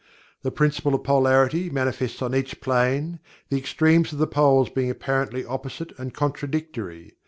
The 0.41 0.49
Principle 0.49 0.95
of 0.95 1.03
Polarity 1.03 1.69
manifests 1.69 2.23
on 2.23 2.33
each 2.33 2.59
plane, 2.59 3.19
the 3.49 3.57
extremes 3.59 4.11
of 4.11 4.17
the 4.17 4.25
Poles 4.25 4.71
being 4.71 4.89
apparently 4.89 5.45
opposite 5.45 5.91
and 5.99 6.11
contradictory. 6.11 7.13